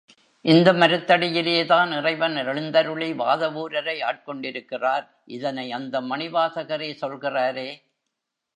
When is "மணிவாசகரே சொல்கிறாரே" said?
6.01-7.69